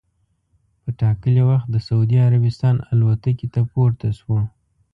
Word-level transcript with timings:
په 0.81 0.89
ټا 0.99 1.11
کلي 1.21 1.43
وخت 1.49 1.67
د 1.71 1.75
سعودي 1.87 2.17
عربستان 2.27 2.75
الوتکې 2.93 3.47
ته 3.53 3.59
پورته 3.71 4.07
سو. 4.19 4.35